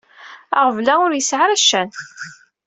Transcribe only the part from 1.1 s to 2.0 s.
yesɛi ara ccan.